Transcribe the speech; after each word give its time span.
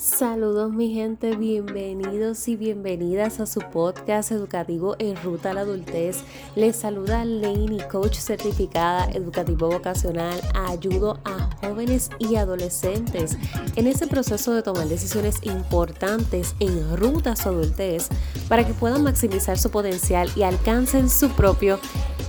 Saludos 0.00 0.72
mi 0.72 0.94
gente, 0.94 1.36
bienvenidos 1.36 2.48
y 2.48 2.56
bienvenidas 2.56 3.38
a 3.38 3.44
su 3.44 3.60
podcast 3.60 4.32
educativo 4.32 4.96
en 4.98 5.14
ruta 5.22 5.50
a 5.50 5.52
la 5.52 5.60
adultez. 5.60 6.24
Les 6.56 6.74
saluda 6.74 7.22
Lainey, 7.26 7.86
coach 7.86 8.16
certificada 8.16 9.10
educativo 9.10 9.68
vocacional. 9.68 10.40
Ayudo 10.54 11.18
a 11.26 11.50
jóvenes 11.60 12.08
y 12.18 12.36
adolescentes 12.36 13.36
en 13.76 13.86
ese 13.86 14.06
proceso 14.06 14.54
de 14.54 14.62
tomar 14.62 14.88
decisiones 14.88 15.36
importantes 15.42 16.54
en 16.60 16.96
ruta 16.96 17.32
a 17.32 17.36
su 17.36 17.50
adultez 17.50 18.08
para 18.48 18.66
que 18.66 18.72
puedan 18.72 19.02
maximizar 19.04 19.58
su 19.58 19.70
potencial 19.70 20.30
y 20.34 20.44
alcancen 20.44 21.10
su 21.10 21.28
propio 21.28 21.78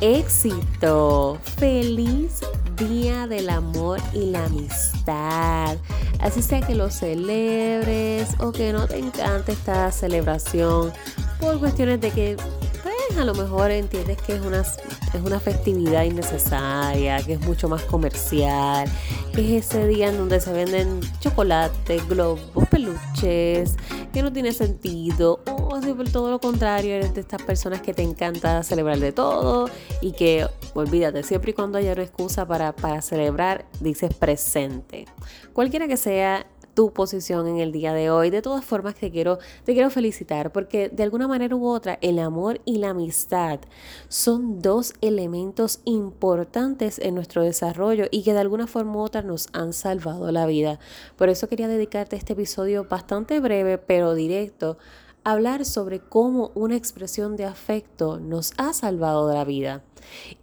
éxito. 0.01 1.39
Feliz 1.57 2.41
Día 2.77 3.27
del 3.27 3.49
Amor 3.49 3.99
y 4.13 4.25
la 4.25 4.45
Amistad. 4.45 5.77
Así 6.19 6.41
sea 6.41 6.61
que 6.61 6.75
lo 6.75 6.89
celebres 6.89 8.29
o 8.39 8.51
que 8.51 8.73
no 8.73 8.87
te 8.87 8.97
encante 8.97 9.53
esta 9.53 9.91
celebración 9.91 10.91
por 11.39 11.59
cuestiones 11.59 12.01
de 12.01 12.11
que 12.11 12.37
pues, 12.83 13.19
a 13.19 13.25
lo 13.25 13.33
mejor 13.33 13.71
entiendes 13.71 14.17
que 14.21 14.35
es 14.35 14.41
una, 14.41 14.61
es 14.61 15.21
una 15.23 15.39
festividad 15.39 16.03
innecesaria, 16.03 17.21
que 17.21 17.33
es 17.33 17.41
mucho 17.41 17.67
más 17.67 17.81
comercial, 17.83 18.89
que 19.33 19.57
es 19.57 19.65
ese 19.65 19.87
día 19.87 20.09
en 20.09 20.17
donde 20.17 20.39
se 20.39 20.51
venden 20.51 21.01
chocolates, 21.19 22.07
globos, 22.07 22.67
peluches, 22.69 23.75
que 24.13 24.21
no 24.21 24.31
tiene 24.31 24.53
sentido, 24.53 25.41
o 25.71 25.75
así 25.75 25.93
por 25.93 26.09
todo 26.09 26.29
lo 26.29 26.39
contrario, 26.39 26.95
eres 26.95 27.13
de 27.13 27.21
estas 27.21 27.41
personas 27.41 27.81
que 27.81 27.93
te 27.93 28.01
encanta 28.01 28.61
celebrar 28.63 28.99
de 28.99 29.11
todo 29.11 29.69
y 30.01 30.11
que, 30.11 30.47
olvídate, 30.73 31.23
siempre 31.23 31.51
y 31.51 31.53
cuando 31.53 31.77
haya 31.77 31.93
una 31.93 32.03
excusa 32.03 32.45
para, 32.45 32.75
para 32.75 33.01
celebrar, 33.01 33.65
dices 33.79 34.13
presente. 34.13 35.05
Cualquiera 35.53 35.87
que 35.87 35.97
sea 35.97 36.45
tu 36.73 36.93
posición 36.93 37.47
en 37.47 37.59
el 37.59 37.71
día 37.71 37.93
de 37.93 38.09
hoy. 38.09 38.29
De 38.29 38.41
todas 38.41 38.63
formas, 38.63 38.95
te 38.95 39.11
quiero, 39.11 39.39
te 39.65 39.73
quiero 39.73 39.89
felicitar 39.89 40.51
porque 40.51 40.89
de 40.89 41.03
alguna 41.03 41.27
manera 41.27 41.55
u 41.55 41.67
otra, 41.67 41.97
el 42.01 42.19
amor 42.19 42.61
y 42.65 42.77
la 42.77 42.89
amistad 42.89 43.59
son 44.07 44.61
dos 44.61 44.93
elementos 45.01 45.81
importantes 45.85 46.99
en 46.99 47.15
nuestro 47.15 47.43
desarrollo 47.43 48.05
y 48.09 48.23
que 48.23 48.33
de 48.33 48.39
alguna 48.39 48.67
forma 48.67 48.95
u 48.95 48.99
otra 48.99 49.21
nos 49.21 49.49
han 49.53 49.73
salvado 49.73 50.31
la 50.31 50.45
vida. 50.45 50.79
Por 51.17 51.29
eso 51.29 51.47
quería 51.47 51.67
dedicarte 51.67 52.15
este 52.15 52.33
episodio 52.33 52.85
bastante 52.85 53.39
breve, 53.39 53.77
pero 53.77 54.13
directo 54.13 54.77
hablar 55.23 55.65
sobre 55.65 55.99
cómo 55.99 56.51
una 56.55 56.75
expresión 56.75 57.35
de 57.35 57.45
afecto 57.45 58.19
nos 58.19 58.53
ha 58.57 58.73
salvado 58.73 59.27
de 59.27 59.35
la 59.35 59.45
vida. 59.45 59.83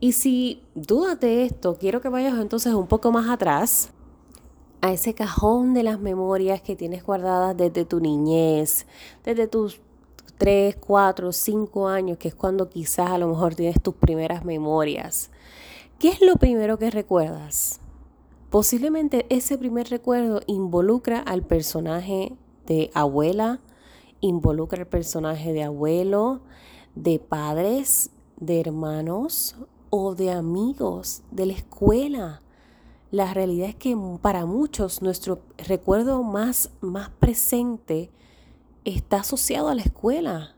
Y 0.01 0.13
si 0.13 0.63
dudas 0.75 1.19
de 1.21 1.45
esto, 1.45 1.77
quiero 1.79 2.01
que 2.01 2.09
vayas 2.09 2.39
entonces 2.39 2.75
un 2.75 2.87
poco 2.87 3.11
más 3.11 3.29
atrás 3.29 3.91
a 4.81 4.93
ese 4.93 5.15
cajón 5.15 5.75
de 5.75 5.83
las 5.83 6.01
memorias 6.01 6.63
que 6.63 6.77
tienes 6.77 7.03
guardadas 7.03 7.57
desde 7.57 7.85
tu 7.85 8.01
niñez, 8.01 8.87
desde 9.25 9.49
tus 9.49 9.81
3, 10.39 10.77
4, 10.77 11.33
5 11.33 11.89
años, 11.89 12.19
que 12.19 12.29
es 12.29 12.35
cuando 12.35 12.69
quizás 12.69 13.11
a 13.11 13.19
lo 13.19 13.29
mejor 13.29 13.57
tienes 13.57 13.83
tus 13.83 13.95
primeras 13.95 14.45
memorias. 14.45 15.31
¿Qué 15.99 16.11
es 16.11 16.21
lo 16.21 16.37
primero 16.37 16.79
que 16.79 16.93
recuerdas? 16.93 17.81
Posiblemente 18.51 19.27
ese 19.31 19.59
primer 19.59 19.91
recuerdo 19.91 20.41
involucra 20.47 21.19
al 21.19 21.43
personaje 21.43 22.33
de 22.67 22.91
abuela, 22.95 23.59
involucra 24.21 24.81
al 24.81 24.87
personaje 24.87 25.53
de 25.53 25.63
abuelo, 25.63 26.41
de 26.95 27.19
padres, 27.19 28.11
de 28.37 28.61
hermanos 28.61 29.57
o 29.91 30.15
de 30.15 30.31
amigos, 30.31 31.23
de 31.31 31.47
la 31.47 31.53
escuela. 31.53 32.43
La 33.11 33.33
realidad 33.33 33.71
es 33.71 33.77
que 33.77 33.97
para 34.21 34.45
muchos 34.45 35.01
nuestro 35.03 35.41
recuerdo 35.57 36.23
más, 36.23 36.71
más 36.81 37.11
presente 37.11 38.11
está 38.85 39.19
asociado 39.21 39.69
a 39.69 39.75
la 39.75 39.83
escuela, 39.83 40.55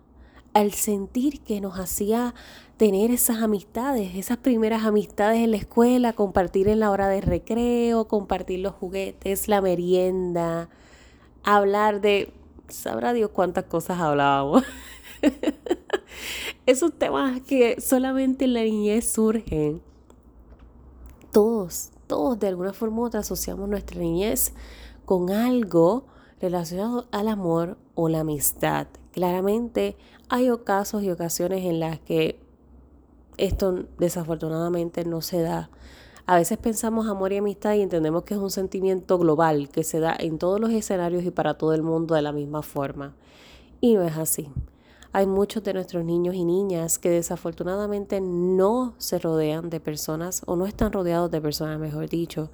al 0.52 0.72
sentir 0.72 1.40
que 1.40 1.60
nos 1.60 1.78
hacía 1.78 2.34
tener 2.76 3.10
esas 3.10 3.42
amistades, 3.42 4.16
esas 4.16 4.38
primeras 4.38 4.84
amistades 4.84 5.40
en 5.40 5.52
la 5.52 5.58
escuela, 5.58 6.12
compartir 6.12 6.66
en 6.66 6.80
la 6.80 6.90
hora 6.90 7.08
de 7.08 7.20
recreo, 7.20 8.08
compartir 8.08 8.60
los 8.60 8.74
juguetes, 8.74 9.48
la 9.48 9.60
merienda, 9.60 10.70
hablar 11.44 12.00
de, 12.00 12.32
sabrá 12.70 13.12
Dios 13.12 13.30
cuántas 13.32 13.64
cosas 13.64 13.98
hablábamos. 14.00 14.64
Esos 16.66 16.92
temas 16.98 17.40
que 17.42 17.80
solamente 17.80 18.44
en 18.44 18.54
la 18.54 18.62
niñez 18.62 19.10
surgen. 19.12 19.82
Todos, 21.32 21.90
todos 22.06 22.38
de 22.38 22.48
alguna 22.48 22.72
forma 22.72 23.02
u 23.02 23.04
otra 23.04 23.20
asociamos 23.20 23.68
nuestra 23.68 24.00
niñez 24.00 24.52
con 25.04 25.30
algo 25.30 26.06
relacionado 26.40 27.08
al 27.12 27.28
amor 27.28 27.76
o 27.94 28.08
la 28.08 28.20
amistad. 28.20 28.86
Claramente 29.12 29.96
hay 30.28 30.48
casos 30.64 31.02
y 31.02 31.10
ocasiones 31.10 31.64
en 31.64 31.80
las 31.80 31.98
que 32.00 32.40
esto 33.36 33.86
desafortunadamente 33.98 35.04
no 35.04 35.20
se 35.20 35.40
da. 35.42 35.70
A 36.30 36.36
veces 36.36 36.58
pensamos 36.58 37.08
amor 37.08 37.32
y 37.32 37.38
amistad 37.38 37.74
y 37.74 37.80
entendemos 37.80 38.22
que 38.22 38.34
es 38.34 38.40
un 38.40 38.52
sentimiento 38.52 39.18
global 39.18 39.68
que 39.68 39.82
se 39.82 39.98
da 39.98 40.14
en 40.16 40.38
todos 40.38 40.60
los 40.60 40.70
escenarios 40.70 41.24
y 41.24 41.32
para 41.32 41.54
todo 41.54 41.74
el 41.74 41.82
mundo 41.82 42.14
de 42.14 42.22
la 42.22 42.30
misma 42.30 42.62
forma. 42.62 43.16
Y 43.80 43.94
no 43.94 44.04
es 44.04 44.16
así. 44.16 44.48
Hay 45.10 45.26
muchos 45.26 45.64
de 45.64 45.74
nuestros 45.74 46.04
niños 46.04 46.36
y 46.36 46.44
niñas 46.44 47.00
que 47.00 47.10
desafortunadamente 47.10 48.20
no 48.20 48.94
se 48.98 49.18
rodean 49.18 49.70
de 49.70 49.80
personas 49.80 50.42
o 50.46 50.54
no 50.54 50.66
están 50.66 50.92
rodeados 50.92 51.32
de 51.32 51.40
personas, 51.40 51.80
mejor 51.80 52.08
dicho, 52.08 52.52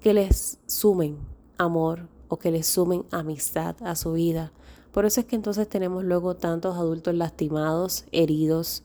que 0.00 0.14
les 0.14 0.60
sumen 0.68 1.18
amor 1.56 2.06
o 2.28 2.38
que 2.38 2.52
les 2.52 2.68
sumen 2.68 3.04
amistad 3.10 3.74
a 3.82 3.96
su 3.96 4.12
vida. 4.12 4.52
Por 4.92 5.06
eso 5.06 5.18
es 5.18 5.26
que 5.26 5.34
entonces 5.34 5.68
tenemos 5.68 6.04
luego 6.04 6.36
tantos 6.36 6.76
adultos 6.76 7.16
lastimados, 7.16 8.04
heridos, 8.12 8.84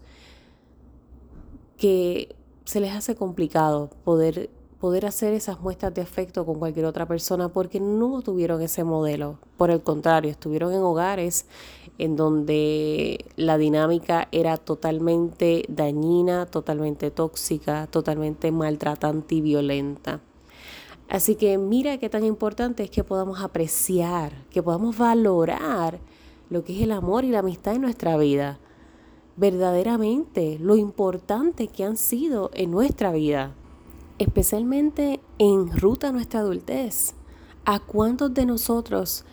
que 1.77 2.35
se 2.65 2.79
les 2.79 2.93
hace 2.93 3.15
complicado 3.15 3.89
poder, 4.03 4.49
poder 4.79 5.05
hacer 5.05 5.33
esas 5.33 5.59
muestras 5.59 5.93
de 5.93 6.01
afecto 6.01 6.45
con 6.45 6.59
cualquier 6.59 6.85
otra 6.85 7.05
persona 7.05 7.49
porque 7.49 7.79
no 7.79 8.21
tuvieron 8.21 8.61
ese 8.61 8.83
modelo. 8.83 9.39
Por 9.57 9.71
el 9.71 9.81
contrario, 9.81 10.31
estuvieron 10.31 10.73
en 10.73 10.81
hogares 10.81 11.45
en 11.97 12.15
donde 12.15 13.25
la 13.35 13.57
dinámica 13.57 14.27
era 14.31 14.57
totalmente 14.57 15.65
dañina, 15.67 16.45
totalmente 16.45 17.11
tóxica, 17.11 17.87
totalmente 17.87 18.51
maltratante 18.51 19.35
y 19.35 19.41
violenta. 19.41 20.21
Así 21.09 21.35
que 21.35 21.57
mira 21.57 21.97
qué 21.97 22.09
tan 22.09 22.23
importante 22.23 22.83
es 22.83 22.89
que 22.89 23.03
podamos 23.03 23.41
apreciar, 23.41 24.33
que 24.49 24.63
podamos 24.63 24.97
valorar 24.97 25.99
lo 26.49 26.63
que 26.63 26.75
es 26.75 26.81
el 26.81 26.91
amor 26.91 27.23
y 27.23 27.29
la 27.29 27.39
amistad 27.39 27.75
en 27.75 27.81
nuestra 27.81 28.17
vida. 28.17 28.59
Verdaderamente 29.35 30.59
lo 30.59 30.75
importante 30.75 31.67
que 31.67 31.83
han 31.83 31.97
sido 31.97 32.51
en 32.53 32.71
nuestra 32.71 33.11
vida, 33.11 33.53
especialmente 34.19 35.19
en 35.39 35.75
ruta 35.75 36.09
a 36.09 36.11
nuestra 36.11 36.41
adultez. 36.41 37.15
¿A 37.65 37.79
cuántos 37.79 38.33
de 38.33 38.45
nosotros 38.45 39.25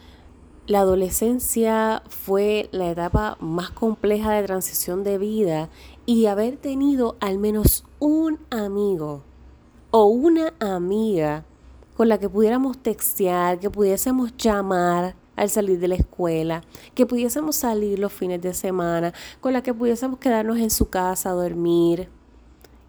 la 0.66 0.80
adolescencia 0.80 2.02
fue 2.08 2.68
la 2.70 2.90
etapa 2.90 3.36
más 3.40 3.70
compleja 3.70 4.32
de 4.32 4.44
transición 4.44 5.02
de 5.02 5.18
vida 5.18 5.68
y 6.06 6.26
haber 6.26 6.56
tenido 6.56 7.16
al 7.20 7.38
menos 7.38 7.84
un 7.98 8.38
amigo 8.50 9.22
o 9.90 10.04
una 10.04 10.54
amiga 10.60 11.44
con 11.96 12.08
la 12.08 12.18
que 12.18 12.28
pudiéramos 12.28 12.78
textear, 12.78 13.58
que 13.58 13.68
pudiésemos 13.68 14.36
llamar 14.36 15.16
al 15.36 15.50
salir 15.50 15.78
de 15.78 15.88
la 15.88 15.94
escuela, 15.94 16.62
que 16.94 17.06
pudiésemos 17.06 17.56
salir 17.56 17.98
los 17.98 18.12
fines 18.12 18.42
de 18.42 18.54
semana, 18.54 19.12
con 19.40 19.52
la 19.52 19.62
que 19.62 19.74
pudiésemos 19.74 20.18
quedarnos 20.18 20.58
en 20.58 20.70
su 20.70 20.88
casa 20.88 21.30
a 21.30 21.34
dormir, 21.34 22.08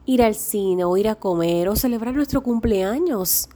ir 0.06 0.22
al 0.22 0.35
cine 0.35 0.84
o 0.84 0.97
ir 0.97 1.07
a 1.07 1.16
comer 1.16 1.69
o 1.69 1.75
celebrar 1.75 2.13
nuestro 2.13 2.41
cumpleaños. 2.41 3.50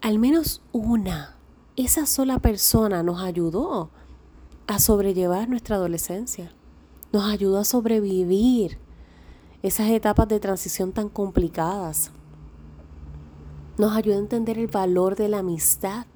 Al 0.00 0.18
menos 0.18 0.62
una 0.72 1.36
esa 1.76 2.06
sola 2.06 2.38
persona 2.38 3.02
nos 3.02 3.22
ayudó 3.22 3.90
a 4.66 4.78
sobrellevar 4.78 5.48
nuestra 5.48 5.76
adolescencia, 5.76 6.52
nos 7.12 7.24
ayudó 7.24 7.58
a 7.58 7.64
sobrevivir 7.64 8.78
esas 9.62 9.88
etapas 9.90 10.28
de 10.28 10.40
transición 10.40 10.92
tan 10.92 11.08
complicadas, 11.08 12.10
nos 13.78 13.96
ayudó 13.96 14.16
a 14.16 14.20
entender 14.20 14.58
el 14.58 14.66
valor 14.66 15.16
de 15.16 15.28
la 15.28 15.38
amistad. 15.38 16.06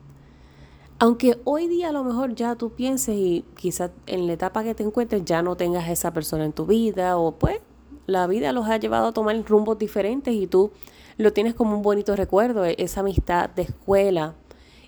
Aunque 0.98 1.38
hoy 1.44 1.68
día 1.68 1.90
a 1.90 1.92
lo 1.92 2.04
mejor 2.04 2.34
ya 2.34 2.54
tú 2.54 2.70
pienses 2.70 3.16
y 3.16 3.44
quizás 3.54 3.90
en 4.06 4.26
la 4.26 4.32
etapa 4.32 4.64
que 4.64 4.74
te 4.74 4.82
encuentres 4.82 5.26
ya 5.26 5.42
no 5.42 5.54
tengas 5.54 5.88
esa 5.90 6.14
persona 6.14 6.46
en 6.46 6.54
tu 6.54 6.64
vida 6.64 7.18
o 7.18 7.32
pues 7.32 7.60
la 8.06 8.26
vida 8.26 8.52
los 8.52 8.66
ha 8.66 8.78
llevado 8.78 9.08
a 9.08 9.12
tomar 9.12 9.44
rumbos 9.44 9.78
diferentes 9.78 10.32
y 10.32 10.46
tú 10.46 10.70
lo 11.18 11.34
tienes 11.34 11.54
como 11.54 11.76
un 11.76 11.82
bonito 11.82 12.16
recuerdo, 12.16 12.64
esa 12.64 13.00
amistad 13.00 13.50
de 13.50 13.62
escuela, 13.62 14.36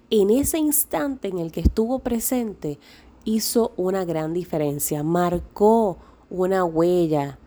en 0.08 0.30
ese 0.30 0.56
instante 0.56 1.28
en 1.28 1.38
el 1.38 1.52
que 1.52 1.60
estuvo 1.60 1.98
presente, 1.98 2.78
hizo 3.24 3.72
una 3.76 4.06
gran 4.06 4.32
diferencia, 4.32 5.02
marcó 5.02 5.98
una 6.30 6.64
huella, 6.64 7.38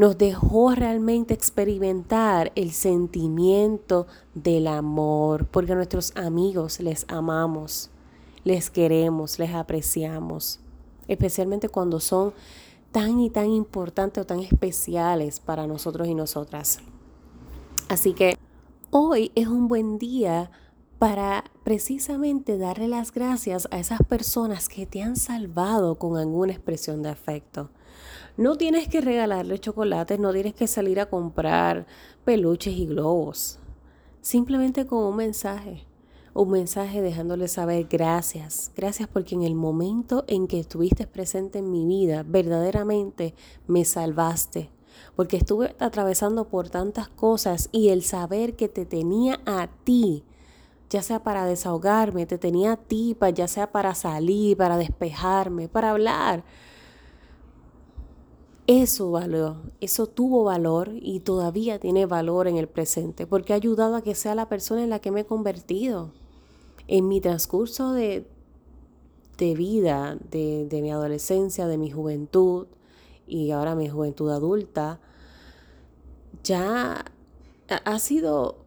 nos 0.00 0.16
dejó 0.16 0.74
realmente 0.74 1.34
experimentar 1.34 2.52
el 2.54 2.72
sentimiento 2.72 4.06
del 4.34 4.66
amor, 4.66 5.46
porque 5.48 5.74
nuestros 5.74 6.16
amigos 6.16 6.80
les 6.80 7.04
amamos. 7.08 7.90
les 8.44 8.70
queremos, 8.70 9.38
les 9.38 9.54
apreciamos, 9.54 10.58
especialmente 11.06 11.68
cuando 11.68 12.00
son 12.00 12.32
tan 12.92 13.20
y 13.20 13.28
tan 13.28 13.50
importantes 13.50 14.22
o 14.22 14.26
tan 14.26 14.40
especiales 14.40 15.38
para 15.38 15.66
nosotros 15.66 16.08
y 16.08 16.14
nosotras. 16.14 16.78
Así 17.90 18.14
que 18.14 18.38
hoy 18.90 19.32
es 19.34 19.48
un 19.48 19.68
buen 19.68 19.98
día 19.98 20.50
para 20.98 21.44
precisamente 21.62 22.56
darle 22.56 22.88
las 22.88 23.12
gracias 23.12 23.68
a 23.70 23.78
esas 23.78 24.00
personas 24.08 24.70
que 24.70 24.86
te 24.86 25.02
han 25.02 25.16
salvado 25.16 25.96
con 25.96 26.16
alguna 26.16 26.54
expresión 26.54 27.02
de 27.02 27.10
afecto. 27.10 27.68
No 28.40 28.56
tienes 28.56 28.88
que 28.88 29.02
regalarle 29.02 29.58
chocolates, 29.58 30.18
no 30.18 30.32
tienes 30.32 30.54
que 30.54 30.66
salir 30.66 30.98
a 30.98 31.10
comprar 31.10 31.86
peluches 32.24 32.72
y 32.72 32.86
globos. 32.86 33.58
Simplemente 34.22 34.86
con 34.86 35.04
un 35.04 35.16
mensaje. 35.16 35.84
Un 36.32 36.48
mensaje 36.48 37.02
dejándole 37.02 37.48
saber 37.48 37.86
gracias. 37.90 38.72
Gracias 38.74 39.10
porque 39.12 39.34
en 39.34 39.42
el 39.42 39.54
momento 39.54 40.24
en 40.26 40.46
que 40.46 40.58
estuviste 40.58 41.06
presente 41.06 41.58
en 41.58 41.70
mi 41.70 41.84
vida, 41.84 42.24
verdaderamente 42.26 43.34
me 43.66 43.84
salvaste. 43.84 44.70
Porque 45.16 45.36
estuve 45.36 45.76
atravesando 45.78 46.48
por 46.48 46.70
tantas 46.70 47.10
cosas 47.10 47.68
y 47.72 47.90
el 47.90 48.02
saber 48.02 48.56
que 48.56 48.70
te 48.70 48.86
tenía 48.86 49.42
a 49.44 49.68
ti, 49.84 50.24
ya 50.88 51.02
sea 51.02 51.22
para 51.22 51.44
desahogarme, 51.44 52.24
te 52.24 52.38
tenía 52.38 52.72
a 52.72 52.76
ti, 52.78 53.14
ya 53.34 53.48
sea 53.48 53.70
para 53.70 53.94
salir, 53.94 54.56
para 54.56 54.78
despejarme, 54.78 55.68
para 55.68 55.90
hablar, 55.90 56.42
eso 58.70 59.10
valió, 59.10 59.56
eso 59.80 60.06
tuvo 60.06 60.44
valor 60.44 60.90
y 60.94 61.18
todavía 61.18 61.80
tiene 61.80 62.06
valor 62.06 62.46
en 62.46 62.56
el 62.56 62.68
presente, 62.68 63.26
porque 63.26 63.52
ha 63.52 63.56
ayudado 63.56 63.96
a 63.96 64.02
que 64.02 64.14
sea 64.14 64.36
la 64.36 64.48
persona 64.48 64.84
en 64.84 64.90
la 64.90 65.00
que 65.00 65.10
me 65.10 65.22
he 65.22 65.26
convertido. 65.26 66.12
En 66.86 67.08
mi 67.08 67.20
transcurso 67.20 67.92
de, 67.92 68.28
de 69.38 69.54
vida, 69.54 70.16
de, 70.30 70.68
de 70.68 70.82
mi 70.82 70.92
adolescencia, 70.92 71.66
de 71.66 71.78
mi 71.78 71.90
juventud 71.90 72.68
y 73.26 73.50
ahora 73.50 73.74
mi 73.74 73.88
juventud 73.88 74.30
adulta, 74.30 75.00
ya 76.44 77.04
ha 77.68 77.98
sido 77.98 78.58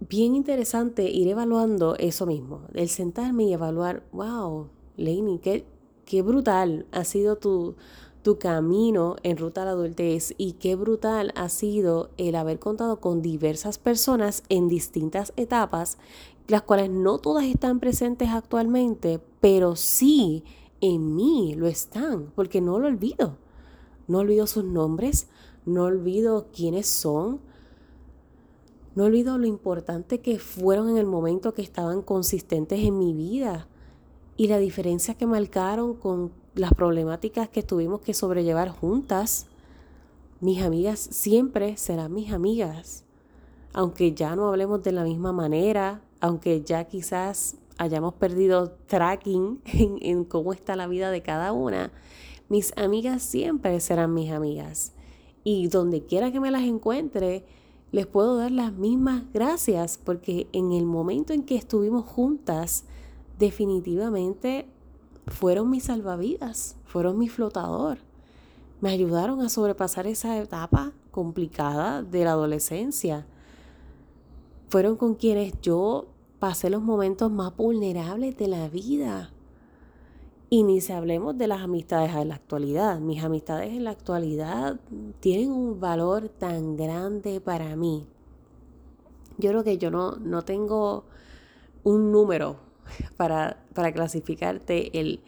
bien 0.00 0.34
interesante 0.34 1.10
ir 1.10 1.28
evaluando 1.28 1.94
eso 1.96 2.24
mismo, 2.24 2.62
el 2.72 2.88
sentarme 2.88 3.44
y 3.44 3.52
evaluar, 3.52 4.02
wow, 4.12 4.68
Lainey, 4.96 5.40
qué, 5.40 5.66
qué 6.06 6.22
brutal 6.22 6.86
ha 6.92 7.04
sido 7.04 7.36
tu, 7.36 7.76
tu 8.26 8.40
camino 8.40 9.14
en 9.22 9.36
ruta 9.36 9.62
a 9.62 9.66
la 9.66 9.70
adultez 9.70 10.34
y 10.36 10.54
qué 10.54 10.74
brutal 10.74 11.32
ha 11.36 11.48
sido 11.48 12.10
el 12.16 12.34
haber 12.34 12.58
contado 12.58 12.98
con 12.98 13.22
diversas 13.22 13.78
personas 13.78 14.42
en 14.48 14.66
distintas 14.66 15.32
etapas, 15.36 15.96
las 16.48 16.62
cuales 16.62 16.90
no 16.90 17.18
todas 17.18 17.44
están 17.44 17.78
presentes 17.78 18.30
actualmente, 18.30 19.20
pero 19.38 19.76
sí 19.76 20.42
en 20.80 21.14
mí 21.14 21.54
lo 21.54 21.68
están, 21.68 22.32
porque 22.34 22.60
no 22.60 22.80
lo 22.80 22.88
olvido. 22.88 23.36
No 24.08 24.18
olvido 24.18 24.48
sus 24.48 24.64
nombres, 24.64 25.28
no 25.64 25.84
olvido 25.84 26.48
quiénes 26.52 26.88
son, 26.88 27.38
no 28.96 29.04
olvido 29.04 29.38
lo 29.38 29.46
importante 29.46 30.18
que 30.18 30.40
fueron 30.40 30.88
en 30.88 30.96
el 30.96 31.06
momento 31.06 31.54
que 31.54 31.62
estaban 31.62 32.02
consistentes 32.02 32.80
en 32.80 32.98
mi 32.98 33.12
vida 33.12 33.68
y 34.36 34.48
la 34.48 34.58
diferencia 34.58 35.14
que 35.14 35.26
marcaron 35.26 35.94
con 35.94 36.32
las 36.56 36.72
problemáticas 36.72 37.48
que 37.48 37.62
tuvimos 37.62 38.00
que 38.00 38.14
sobrellevar 38.14 38.70
juntas, 38.70 39.46
mis 40.40 40.62
amigas 40.62 40.98
siempre 40.98 41.76
serán 41.76 42.12
mis 42.14 42.32
amigas. 42.32 43.04
Aunque 43.72 44.14
ya 44.14 44.34
no 44.36 44.48
hablemos 44.48 44.82
de 44.82 44.92
la 44.92 45.04
misma 45.04 45.32
manera, 45.32 46.00
aunque 46.20 46.62
ya 46.62 46.84
quizás 46.84 47.56
hayamos 47.78 48.14
perdido 48.14 48.70
tracking 48.86 49.60
en, 49.66 50.24
cómo 50.24 50.52
está 50.52 50.76
la 50.76 50.86
vida 50.86 51.10
de 51.10 51.22
cada 51.22 51.52
una, 51.52 51.92
mis 52.48 52.76
amigas 52.78 53.22
siempre 53.22 53.78
serán 53.80 54.14
mis 54.14 54.30
amigas. 54.30 54.92
Y 55.44 55.68
donde 55.68 56.06
quiera 56.06 56.32
que 56.32 56.40
me 56.40 56.50
las 56.50 56.62
encuentre, 56.62 57.44
les 57.92 58.06
puedo 58.06 58.36
dar 58.38 58.50
las 58.50 58.72
mismas 58.72 59.24
gracias 59.32 59.98
porque 60.02 60.48
en 60.52 60.72
el 60.72 60.86
momento 60.86 61.34
en 61.34 61.42
que 61.42 61.56
estuvimos 61.56 62.04
juntas, 62.06 62.84
definitivamente 63.38 64.66
fueron 65.26 65.70
mi 65.70 65.80
salvavidas, 65.80 66.76
fueron 66.84 67.18
mi 67.18 67.28
flotador. 67.28 67.98
Me 68.80 68.90
ayudaron 68.90 69.40
a 69.40 69.48
sobrepasar 69.48 70.06
esa 70.06 70.38
etapa 70.38 70.92
complicada 71.10 72.02
de 72.02 72.24
la 72.24 72.32
adolescencia. 72.32 73.26
Fueron 74.68 74.96
con 74.96 75.14
quienes 75.14 75.54
yo 75.62 76.06
pasé 76.38 76.70
los 76.70 76.82
momentos 76.82 77.30
más 77.30 77.56
vulnerables 77.56 78.36
de 78.36 78.48
la 78.48 78.68
vida. 78.68 79.30
Y 80.48 80.62
ni 80.62 80.80
se 80.80 80.92
hablemos 80.92 81.36
de 81.36 81.48
las 81.48 81.62
amistades 81.62 82.14
en 82.14 82.28
la 82.28 82.36
actualidad. 82.36 83.00
Mis 83.00 83.24
amistades 83.24 83.72
en 83.72 83.84
la 83.84 83.90
actualidad 83.90 84.78
tienen 85.20 85.50
un 85.50 85.80
valor 85.80 86.28
tan 86.28 86.76
grande 86.76 87.40
para 87.40 87.74
mí. 87.74 88.06
Yo 89.38 89.50
creo 89.50 89.64
que 89.64 89.78
yo 89.78 89.90
no, 89.90 90.12
no 90.16 90.42
tengo 90.42 91.04
un 91.82 92.12
número 92.12 92.65
para, 93.16 93.62
para 93.74 93.92
clasificarte 93.92 94.98
el, 94.98 95.20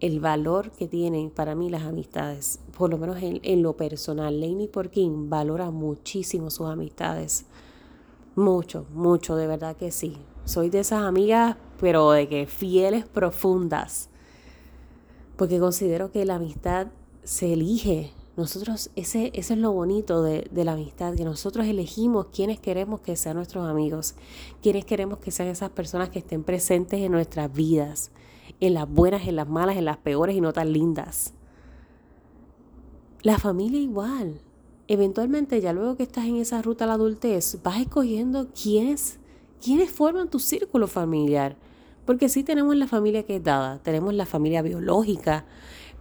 el, 0.00 0.20
valor 0.20 0.70
que 0.72 0.88
tienen 0.88 1.30
para 1.30 1.54
mí 1.54 1.70
las 1.70 1.82
amistades, 1.82 2.60
por 2.76 2.90
lo 2.90 2.98
menos 2.98 3.18
en, 3.20 3.62
lo 3.62 3.76
personal. 3.76 4.40
Laney 4.40 4.68
Porkin 4.68 5.30
valora 5.30 5.70
muchísimo 5.70 6.50
sus 6.50 6.68
amistades. 6.68 7.46
Mucho, 8.34 8.86
mucho, 8.92 9.36
de 9.36 9.46
verdad 9.46 9.76
que 9.76 9.90
sí. 9.90 10.16
Soy 10.44 10.70
de 10.70 10.80
esas 10.80 11.02
amigas, 11.02 11.56
pero 11.80 12.10
de 12.10 12.28
que 12.28 12.46
fieles, 12.46 13.04
profundas. 13.04 14.08
Porque 15.36 15.58
considero 15.58 16.10
que 16.10 16.24
la 16.24 16.36
amistad 16.36 16.88
se 17.24 17.52
elige 17.52 18.12
nosotros, 18.36 18.90
ese, 18.96 19.30
es 19.34 19.50
lo 19.50 19.72
bonito 19.72 20.22
de, 20.22 20.48
de, 20.50 20.64
la 20.64 20.72
amistad, 20.72 21.14
que 21.14 21.24
nosotros 21.24 21.66
elegimos 21.66 22.26
quiénes 22.32 22.58
queremos 22.58 23.00
que 23.00 23.14
sean 23.14 23.36
nuestros 23.36 23.68
amigos, 23.68 24.14
quiénes 24.62 24.86
queremos 24.86 25.18
que 25.18 25.30
sean 25.30 25.48
esas 25.48 25.70
personas 25.70 26.08
que 26.08 26.20
estén 26.20 26.42
presentes 26.42 27.00
en 27.00 27.12
nuestras 27.12 27.52
vidas, 27.52 28.10
en 28.60 28.74
las 28.74 28.88
buenas, 28.88 29.28
en 29.28 29.36
las 29.36 29.48
malas, 29.48 29.76
en 29.76 29.84
las 29.84 29.98
peores 29.98 30.34
y 30.34 30.40
no 30.40 30.52
tan 30.52 30.72
lindas. 30.72 31.34
La 33.22 33.38
familia 33.38 33.78
igual. 33.78 34.40
Eventualmente, 34.88 35.60
ya 35.60 35.72
luego 35.72 35.96
que 35.96 36.02
estás 36.02 36.24
en 36.24 36.36
esa 36.36 36.60
ruta 36.60 36.84
a 36.84 36.88
la 36.88 36.94
adultez, 36.94 37.58
vas 37.62 37.80
escogiendo 37.80 38.48
quiénes, 38.50 39.18
quiénes 39.64 39.90
forman 39.90 40.28
tu 40.28 40.38
círculo 40.38 40.88
familiar. 40.88 41.56
Porque 42.04 42.28
sí 42.28 42.42
tenemos 42.42 42.74
la 42.76 42.88
familia 42.88 43.22
que 43.22 43.36
es 43.36 43.44
dada, 43.44 43.78
tenemos 43.78 44.12
la 44.14 44.26
familia 44.26 44.60
biológica, 44.60 45.44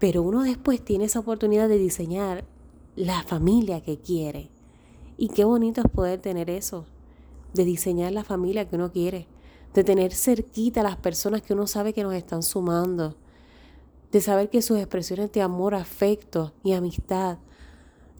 pero 0.02 0.24
uno 0.24 0.42
después 0.42 0.84
tiene 0.84 1.06
esa 1.06 1.20
oportunidad 1.20 1.70
de 1.70 1.78
diseñar 1.78 2.44
la 2.96 3.22
familia 3.22 3.82
que 3.82 4.00
quiere. 4.00 4.50
Y 5.16 5.30
qué 5.30 5.44
bonito 5.44 5.82
es 5.82 5.92
poder 5.92 6.20
tener 6.20 6.50
eso, 6.50 6.88
de 7.54 7.66
diseñar 7.66 8.12
la 8.12 8.24
familia 8.24 8.68
que 8.68 8.78
uno 8.78 8.92
quiere, 8.92 9.28
de 9.76 9.84
tener 9.84 10.12
cerquita 10.12 10.82
a 10.82 10.86
las 10.86 10.98
personas 10.98 11.44
que 11.44 11.54
uno 11.54 11.68
sabe 11.68 11.94
que 11.94 12.02
nos 12.02 12.16
están 12.16 12.42
sumando, 12.42 13.16
de 14.12 14.22
saber 14.22 14.50
que 14.50 14.64
sus 14.64 14.80
expresiones 14.80 15.32
de 15.34 15.44
amor, 15.44 15.76
afecto 15.76 16.52
y 16.64 16.74
amistad 16.74 17.38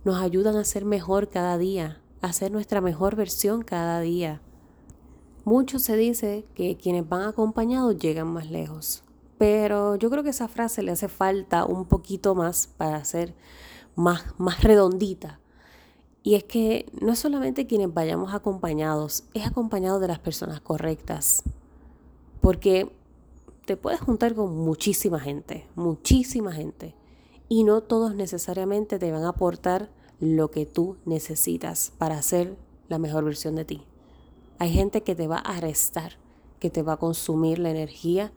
nos 0.06 0.22
ayudan 0.22 0.58
a 0.58 0.66
ser 0.66 0.86
mejor 0.86 1.30
cada 1.30 1.58
día, 1.58 2.00
a 2.22 2.32
ser 2.32 2.52
nuestra 2.52 2.80
mejor 2.82 3.16
versión 3.16 3.64
cada 3.64 4.02
día. 4.02 4.40
Mucho 5.46 5.80
se 5.80 5.98
dice 5.98 6.46
que 6.54 6.78
quienes 6.78 7.10
van 7.10 7.24
acompañados 7.24 7.98
llegan 7.98 8.28
más 8.28 8.52
lejos. 8.52 9.04
Pero 9.42 9.96
yo 9.96 10.12
creo 10.12 10.22
que 10.22 10.30
esa 10.30 10.48
frase 10.48 10.84
le 10.84 10.92
hace 10.92 11.08
falta 11.08 11.66
un 11.66 11.86
poquito 11.86 12.36
más 12.36 12.68
para 12.68 13.04
ser 13.04 13.34
más, 13.96 14.24
más 14.38 14.62
redondita. 14.62 15.40
Y 16.22 16.36
es 16.36 16.44
que 16.44 16.86
no 17.02 17.14
es 17.14 17.18
solamente 17.18 17.66
quienes 17.66 17.92
vayamos 17.92 18.36
acompañados, 18.36 19.24
es 19.34 19.48
acompañado 19.48 20.00
de 20.00 20.10
las 20.10 20.20
personas 20.20 20.62
correctas. 20.62 21.42
Porque 22.40 22.92
te 23.66 23.78
puedes 23.78 24.00
juntar 24.00 24.36
con 24.36 24.56
muchísima 24.56 25.20
gente, 25.20 25.66
muchísima 25.74 26.54
gente. 26.54 26.94
Y 27.50 27.64
no 27.64 27.82
todos 27.82 28.14
necesariamente 28.14 29.00
te 29.00 29.12
van 29.12 29.24
a 29.24 29.30
aportar 29.30 29.90
lo 30.20 30.52
que 30.52 30.68
tú 30.68 30.98
necesitas 31.06 31.94
para 31.98 32.22
ser 32.22 32.56
la 32.90 33.00
mejor 33.00 33.24
versión 33.24 33.56
de 33.56 33.66
ti. 33.66 33.88
Hay 34.60 34.72
gente 34.72 35.02
que 35.02 35.16
te 35.16 35.28
va 35.28 35.38
a 35.38 35.60
restar, 35.60 36.20
que 36.60 36.70
te 36.70 36.84
va 36.84 36.94
a 36.94 36.98
consumir 36.98 37.58
la 37.58 37.72
energía 37.72 38.32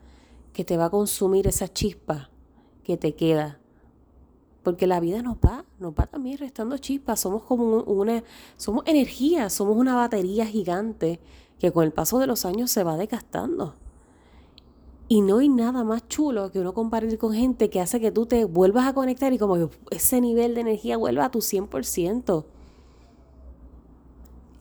que 0.55 0.63
te 0.63 0.77
va 0.77 0.85
a 0.85 0.89
consumir 0.89 1.45
esa 1.47 1.67
chispa 1.67 2.31
que 2.83 2.95
te 2.97 3.13
queda. 3.13 3.59
Porque 4.63 4.87
la 4.87 4.99
vida 4.99 5.21
nos 5.21 5.35
va, 5.35 5.65
nos 5.79 5.93
va 5.93 6.07
también 6.07 6.37
restando 6.37 6.77
chispas. 6.77 7.19
Somos 7.19 7.43
como 7.43 7.83
una, 7.83 8.23
somos 8.55 8.83
energía, 8.87 9.49
somos 9.49 9.75
una 9.77 9.95
batería 9.95 10.47
gigante 10.47 11.19
que 11.59 11.71
con 11.71 11.83
el 11.83 11.91
paso 11.91 12.19
de 12.19 12.25
los 12.25 12.45
años 12.45 12.71
se 12.71 12.83
va 12.83 12.97
desgastando. 12.97 13.75
Y 15.07 15.21
no 15.21 15.37
hay 15.39 15.49
nada 15.49 15.83
más 15.83 16.07
chulo 16.07 16.51
que 16.51 16.61
uno 16.61 16.73
compartir 16.73 17.19
con 17.19 17.33
gente 17.33 17.69
que 17.69 17.81
hace 17.81 17.99
que 17.99 18.11
tú 18.11 18.25
te 18.25 18.45
vuelvas 18.45 18.87
a 18.87 18.93
conectar 18.93 19.33
y 19.33 19.37
como 19.37 19.69
ese 19.91 20.21
nivel 20.21 20.55
de 20.55 20.61
energía 20.61 20.97
vuelva 20.97 21.25
a 21.25 21.31
tu 21.31 21.39
100%. 21.39 22.45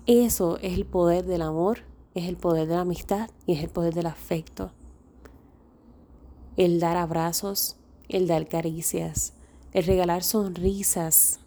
Eso 0.07 0.59
es 0.59 0.75
el 0.75 0.85
poder 0.85 1.25
del 1.25 1.41
amor, 1.41 1.79
es 2.15 2.29
el 2.29 2.37
poder 2.37 2.67
de 2.67 2.75
la 2.75 2.83
amistad 2.83 3.31
y 3.47 3.53
es 3.53 3.63
el 3.63 3.71
poder 3.71 3.95
del 3.95 4.07
afecto. 4.07 4.73
El 6.57 6.81
dar 6.81 6.97
abrazos, 6.97 7.77
el 8.09 8.27
dar 8.27 8.49
caricias, 8.49 9.35
el 9.73 9.85
regalar 9.85 10.23
sonrisas. 10.23 11.41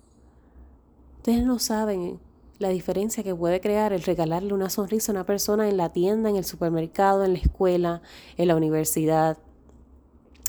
Ustedes 1.18 1.44
no 1.44 1.60
saben 1.60 2.20
la 2.60 2.70
diferencia 2.70 3.24
que 3.24 3.36
puede 3.36 3.62
crear 3.62 3.94
el 3.94 4.04
regalarle 4.04 4.54
una 4.54 4.70
sonrisa 4.70 5.12
a 5.12 5.16
una 5.16 5.26
persona 5.26 5.70
en 5.70 5.78
la 5.78 5.90
tienda, 5.90 6.30
en 6.30 6.36
el 6.36 6.46
supermercado, 6.46 7.24
en 7.24 7.34
la 7.34 7.40
escuela, 7.40 8.02
en 8.36 8.48
la 8.48 8.56
universidad, 8.56 9.38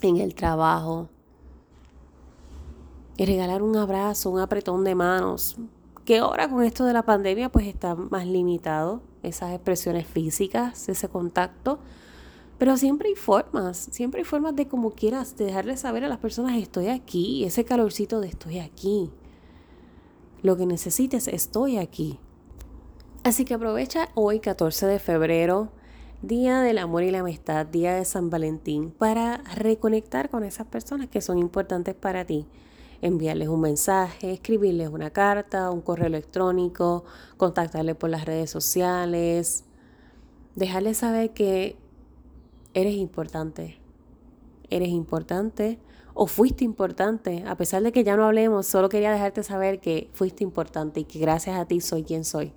en 0.00 0.16
el 0.16 0.34
trabajo. 0.34 1.08
Y 3.16 3.26
regalar 3.26 3.62
un 3.62 3.76
abrazo, 3.76 4.30
un 4.30 4.40
apretón 4.40 4.84
de 4.84 4.94
manos, 4.94 5.56
que 6.04 6.18
ahora 6.18 6.48
con 6.48 6.62
esto 6.62 6.84
de 6.84 6.92
la 6.92 7.02
pandemia 7.02 7.50
pues 7.50 7.66
está 7.66 7.94
más 7.94 8.26
limitado, 8.26 9.02
esas 9.22 9.52
expresiones 9.52 10.06
físicas, 10.06 10.88
ese 10.88 11.08
contacto. 11.08 11.80
Pero 12.58 12.76
siempre 12.76 13.08
hay 13.08 13.14
formas, 13.14 13.88
siempre 13.92 14.20
hay 14.20 14.24
formas 14.24 14.56
de 14.56 14.66
como 14.66 14.90
quieras, 14.90 15.36
de 15.36 15.44
dejarle 15.44 15.76
saber 15.76 16.04
a 16.04 16.08
las 16.08 16.18
personas 16.18 16.56
estoy 16.56 16.88
aquí, 16.88 17.44
ese 17.44 17.64
calorcito 17.64 18.20
de 18.20 18.28
estoy 18.28 18.58
aquí. 18.58 19.10
Lo 20.42 20.56
que 20.56 20.66
necesites, 20.66 21.28
estoy 21.28 21.78
aquí. 21.78 22.18
Así 23.22 23.44
que 23.44 23.54
aprovecha 23.54 24.08
hoy 24.14 24.40
14 24.40 24.86
de 24.86 24.98
febrero, 24.98 25.70
Día 26.22 26.60
del 26.60 26.78
Amor 26.78 27.04
y 27.04 27.12
la 27.12 27.20
Amistad, 27.20 27.66
Día 27.66 27.94
de 27.94 28.04
San 28.04 28.28
Valentín, 28.28 28.90
para 28.90 29.38
reconectar 29.54 30.28
con 30.28 30.42
esas 30.42 30.66
personas 30.66 31.08
que 31.08 31.20
son 31.20 31.38
importantes 31.38 31.94
para 31.94 32.24
ti. 32.24 32.46
Enviarles 33.02 33.48
un 33.48 33.60
mensaje, 33.60 34.32
escribirles 34.32 34.88
una 34.88 35.10
carta, 35.10 35.70
un 35.70 35.80
correo 35.80 36.08
electrónico, 36.08 37.04
contactarles 37.36 37.94
por 37.94 38.10
las 38.10 38.24
redes 38.24 38.50
sociales, 38.50 39.64
dejarles 40.56 40.98
saber 40.98 41.32
que 41.32 41.76
eres 42.74 42.94
importante. 42.94 43.80
Eres 44.70 44.88
importante 44.88 45.78
o 46.14 46.26
fuiste 46.26 46.64
importante. 46.64 47.44
A 47.46 47.56
pesar 47.56 47.82
de 47.82 47.92
que 47.92 48.04
ya 48.04 48.16
no 48.16 48.24
hablemos, 48.24 48.66
solo 48.66 48.88
quería 48.88 49.12
dejarte 49.12 49.42
saber 49.42 49.80
que 49.80 50.10
fuiste 50.12 50.44
importante 50.44 51.00
y 51.00 51.04
que 51.04 51.18
gracias 51.18 51.56
a 51.56 51.64
ti 51.64 51.80
soy 51.80 52.04
quien 52.04 52.24
soy. 52.24 52.52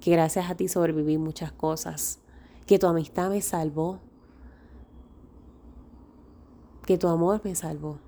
Que 0.00 0.10
gracias 0.10 0.50
a 0.50 0.54
ti 0.54 0.68
sobreviví 0.68 1.18
muchas 1.18 1.52
cosas. 1.52 2.20
Que 2.66 2.78
tu 2.78 2.86
amistad 2.86 3.30
me 3.30 3.40
salvó. 3.40 4.00
Que 6.84 6.98
tu 6.98 7.08
amor 7.08 7.40
me 7.44 7.54
salvó. 7.54 7.98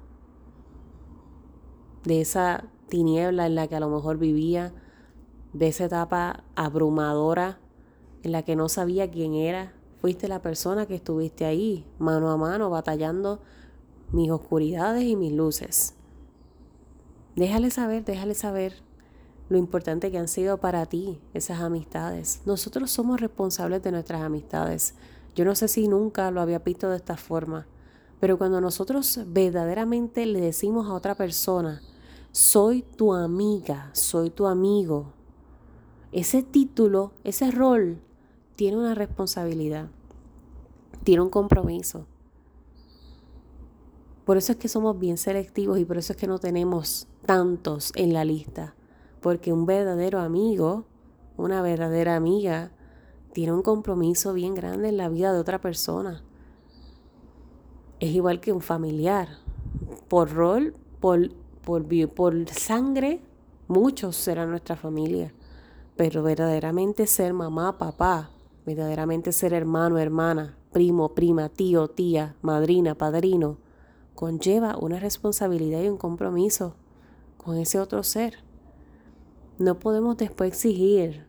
De 2.05 2.21
esa 2.21 2.64
tiniebla 2.88 3.47
en 3.47 3.55
la 3.55 3.69
que 3.69 3.76
a 3.76 3.81
lo 3.81 3.88
mejor 3.88 4.19
vivía. 4.19 4.73
De 5.52 5.69
esa 5.69 5.85
etapa 5.85 6.45
abrumadora 6.55 7.59
en 8.23 8.33
la 8.33 8.43
que 8.43 8.57
no 8.57 8.69
sabía 8.69 9.11
quién 9.11 9.35
era, 9.35 9.73
Fuiste 10.00 10.28
la 10.28 10.40
persona 10.40 10.87
que 10.87 10.95
estuviste 10.95 11.45
ahí, 11.45 11.85
mano 11.99 12.31
a 12.31 12.37
mano, 12.37 12.71
batallando 12.71 13.40
mis 14.12 14.31
oscuridades 14.31 15.02
y 15.05 15.17
mis 15.17 15.33
luces. 15.33 15.95
Déjale 17.35 17.71
saber, 17.71 18.05
déjale 18.05 18.35
saber 18.35 18.75
lo 19.49 19.59
importante 19.59 20.11
que 20.11 20.19
han 20.19 20.28
sido 20.28 20.59
para 20.59 20.87
ti 20.87 21.21
esas 21.35 21.61
amistades. 21.61 22.43
Nosotros 22.47 22.90
somos 22.90 23.21
responsables 23.21 23.83
de 23.83 23.93
nuestras 23.93 24.23
amistades. 24.23 24.95
Yo 25.35 25.45
no 25.45 25.55
sé 25.55 25.69
si 25.69 25.88
nunca 25.88 26.31
lo 26.31 26.40
había 26.40 26.59
visto 26.61 26.90
de 26.90 26.97
esta 26.97 27.17
forma, 27.17 27.67
pero 28.21 28.38
cuando 28.38 28.61
nosotros 28.61 29.21
verdaderamente 29.26 30.26
le 30.26 30.40
decimos 30.40 30.88
a 30.88 30.95
otra 30.95 31.14
persona, 31.14 31.81
soy 32.33 32.83
tu 32.83 33.14
amiga, 33.14 33.90
soy 33.95 34.31
tu 34.31 34.47
amigo, 34.47 35.12
ese 36.12 36.43
título, 36.43 37.12
ese 37.25 37.50
rol 37.50 38.00
tiene 38.59 38.77
una 38.77 38.97
responsabilidad, 38.97 39.87
tiene 41.05 41.23
un 41.23 41.31
compromiso. 41.31 42.07
Por 44.25 44.37
eso 44.37 44.50
es 44.50 44.59
que 44.59 44.67
somos 44.67 44.99
bien 44.99 45.17
selectivos 45.17 45.79
y 45.79 45.85
por 45.85 45.97
eso 45.97 46.12
es 46.12 46.17
que 46.17 46.27
no 46.27 46.41
tenemos 46.41 47.07
tantos 47.25 47.93
en 47.95 48.12
la 48.12 48.25
lista. 48.25 48.75
Porque 49.21 49.53
un 49.53 49.65
verdadero 49.65 50.19
amigo, 50.19 50.87
una 51.37 51.62
verdadera 51.62 52.17
amiga, 52.17 52.73
tiene 53.33 53.53
un 53.53 53.62
compromiso 53.62 54.33
bien 54.33 54.57
grande 54.57 54.88
en 54.88 54.97
la 54.97 55.09
vida 55.09 55.33
de 55.33 55.38
otra 55.38 55.61
persona. 55.61 56.25
Es 58.00 58.11
igual 58.11 58.41
que 58.41 58.53
un 58.53 58.61
familiar. 58.61 59.29
Por 60.09 60.33
rol, 60.33 60.75
por, 60.99 61.31
por, 61.62 61.87
por 62.12 62.49
sangre, 62.49 63.21
muchos 63.69 64.17
serán 64.17 64.50
nuestra 64.50 64.75
familia. 64.75 65.33
Pero 65.95 66.25
verdaderamente 66.25 67.07
ser 67.07 67.33
mamá, 67.35 67.79
papá, 67.79 68.33
verdaderamente 68.69 69.33
ser 69.33 69.55
hermano, 69.55 69.97
hermana, 69.97 70.59
primo, 70.73 71.15
prima, 71.15 71.49
tío, 71.49 71.89
tía, 71.89 72.37
madrina, 72.43 72.95
padrino, 72.95 73.57
conlleva 74.15 74.77
una 74.77 75.01
responsabilidad 75.01 75.81
y 75.81 75.89
un 75.89 75.97
compromiso 75.97 76.75
con 77.39 77.57
ese 77.57 77.81
otro 77.81 78.03
ser. 78.03 78.45
No 79.59 79.79
podemos 79.79 80.19
después 80.19 80.53
exigir 80.53 81.27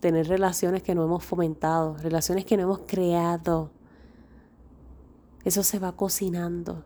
tener 0.00 0.28
relaciones 0.28 0.82
que 0.82 0.94
no 0.94 1.02
hemos 1.02 1.24
fomentado, 1.24 1.96
relaciones 1.96 2.44
que 2.44 2.58
no 2.58 2.64
hemos 2.64 2.80
creado. 2.80 3.70
Eso 5.44 5.62
se 5.62 5.78
va 5.78 5.92
cocinando. 5.92 6.84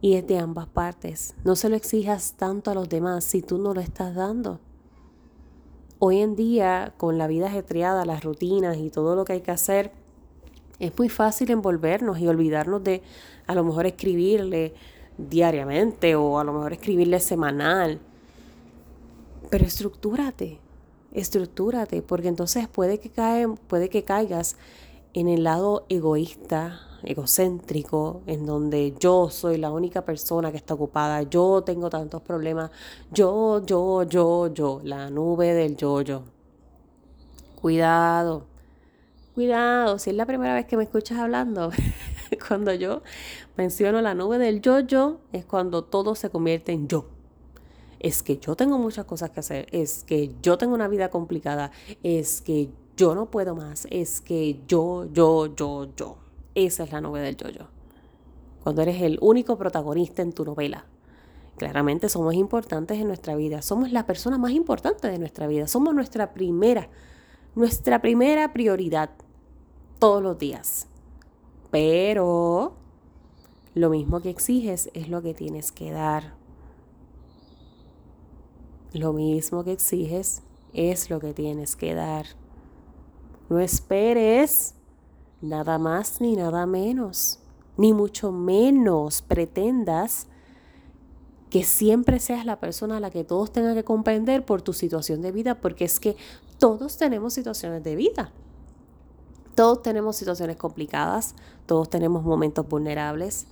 Y 0.00 0.14
es 0.14 0.26
de 0.26 0.38
ambas 0.38 0.68
partes. 0.68 1.34
No 1.44 1.54
se 1.54 1.68
lo 1.68 1.76
exijas 1.76 2.32
tanto 2.38 2.70
a 2.70 2.74
los 2.74 2.88
demás 2.88 3.24
si 3.24 3.42
tú 3.42 3.58
no 3.58 3.74
lo 3.74 3.82
estás 3.82 4.14
dando. 4.14 4.58
Hoy 6.00 6.20
en 6.20 6.36
día, 6.36 6.92
con 6.96 7.18
la 7.18 7.26
vida 7.26 7.48
ajetreada, 7.48 8.04
las 8.04 8.22
rutinas 8.22 8.76
y 8.76 8.88
todo 8.88 9.16
lo 9.16 9.24
que 9.24 9.32
hay 9.32 9.40
que 9.40 9.50
hacer, 9.50 9.90
es 10.78 10.96
muy 10.96 11.08
fácil 11.08 11.50
envolvernos 11.50 12.20
y 12.20 12.28
olvidarnos 12.28 12.84
de 12.84 13.02
a 13.48 13.54
lo 13.56 13.64
mejor 13.64 13.86
escribirle 13.86 14.74
diariamente 15.16 16.14
o 16.14 16.38
a 16.38 16.44
lo 16.44 16.52
mejor 16.52 16.72
escribirle 16.72 17.18
semanal. 17.18 17.98
Pero 19.50 19.64
estructúrate, 19.64 20.60
estructúrate, 21.12 22.00
porque 22.02 22.28
entonces 22.28 22.68
puede 22.68 23.00
que, 23.00 23.10
cae, 23.10 23.48
puede 23.48 23.88
que 23.88 24.04
caigas 24.04 24.56
en 25.14 25.26
el 25.26 25.42
lado 25.42 25.84
egoísta, 25.88 26.80
egocéntrico, 27.02 28.22
en 28.26 28.46
donde 28.46 28.94
yo 28.98 29.30
soy 29.30 29.56
la 29.56 29.70
única 29.70 30.04
persona 30.04 30.50
que 30.50 30.56
está 30.56 30.74
ocupada, 30.74 31.22
yo 31.22 31.62
tengo 31.62 31.90
tantos 31.90 32.22
problemas, 32.22 32.70
yo, 33.12 33.64
yo, 33.64 34.02
yo, 34.02 34.52
yo, 34.52 34.80
la 34.84 35.10
nube 35.10 35.54
del 35.54 35.76
yo-yo. 35.76 36.24
Cuidado, 37.60 38.46
cuidado, 39.34 39.98
si 39.98 40.10
es 40.10 40.16
la 40.16 40.26
primera 40.26 40.54
vez 40.54 40.66
que 40.66 40.76
me 40.76 40.84
escuchas 40.84 41.18
hablando, 41.18 41.70
cuando 42.48 42.72
yo 42.72 43.02
menciono 43.56 44.00
la 44.00 44.14
nube 44.14 44.38
del 44.38 44.60
yo-yo, 44.60 45.20
es 45.32 45.44
cuando 45.44 45.84
todo 45.84 46.14
se 46.14 46.30
convierte 46.30 46.72
en 46.72 46.88
yo. 46.88 47.06
Es 48.00 48.22
que 48.22 48.38
yo 48.38 48.54
tengo 48.54 48.78
muchas 48.78 49.06
cosas 49.06 49.30
que 49.30 49.40
hacer, 49.40 49.66
es 49.72 50.04
que 50.04 50.32
yo 50.40 50.56
tengo 50.56 50.74
una 50.74 50.86
vida 50.86 51.10
complicada, 51.10 51.72
es 52.04 52.40
que 52.40 52.70
yo 52.96 53.14
no 53.14 53.30
puedo 53.30 53.56
más, 53.56 53.86
es 53.90 54.20
que 54.20 54.60
yo, 54.68 55.06
yo, 55.12 55.54
yo, 55.54 55.88
yo. 55.96 56.27
Esa 56.66 56.82
es 56.82 56.90
la 56.90 57.00
novela 57.00 57.26
del 57.26 57.36
yo-yo. 57.36 57.68
Cuando 58.64 58.82
eres 58.82 59.00
el 59.02 59.18
único 59.20 59.56
protagonista 59.56 60.22
en 60.22 60.32
tu 60.32 60.44
novela. 60.44 60.86
Claramente 61.56 62.08
somos 62.08 62.34
importantes 62.34 62.98
en 62.98 63.06
nuestra 63.06 63.36
vida. 63.36 63.62
Somos 63.62 63.92
la 63.92 64.06
persona 64.06 64.38
más 64.38 64.50
importante 64.50 65.06
de 65.06 65.20
nuestra 65.20 65.46
vida. 65.46 65.68
Somos 65.68 65.94
nuestra 65.94 66.34
primera, 66.34 66.88
nuestra 67.54 68.02
primera 68.02 68.52
prioridad 68.52 69.10
todos 70.00 70.20
los 70.20 70.36
días. 70.36 70.88
Pero 71.70 72.74
lo 73.74 73.88
mismo 73.88 74.20
que 74.20 74.30
exiges 74.30 74.90
es 74.94 75.08
lo 75.08 75.22
que 75.22 75.34
tienes 75.34 75.70
que 75.70 75.92
dar. 75.92 76.34
Lo 78.92 79.12
mismo 79.12 79.62
que 79.62 79.72
exiges 79.72 80.42
es 80.72 81.08
lo 81.08 81.20
que 81.20 81.34
tienes 81.34 81.76
que 81.76 81.94
dar. 81.94 82.26
No 83.48 83.60
esperes 83.60 84.74
nada 85.40 85.78
más 85.78 86.20
ni 86.20 86.36
nada 86.36 86.66
menos, 86.66 87.40
ni 87.76 87.92
mucho 87.92 88.32
menos 88.32 89.22
pretendas 89.22 90.26
que 91.50 91.64
siempre 91.64 92.18
seas 92.18 92.44
la 92.44 92.60
persona 92.60 92.98
a 92.98 93.00
la 93.00 93.10
que 93.10 93.24
todos 93.24 93.52
tengan 93.52 93.74
que 93.74 93.84
comprender 93.84 94.44
por 94.44 94.62
tu 94.62 94.72
situación 94.72 95.22
de 95.22 95.32
vida, 95.32 95.60
porque 95.60 95.84
es 95.84 95.98
que 95.98 96.16
todos 96.58 96.96
tenemos 96.96 97.32
situaciones 97.32 97.82
de 97.82 97.96
vida. 97.96 98.32
Todos 99.54 99.82
tenemos 99.82 100.16
situaciones 100.16 100.56
complicadas, 100.56 101.34
todos 101.66 101.88
tenemos 101.88 102.22
momentos 102.22 102.68
vulnerables. 102.68 103.46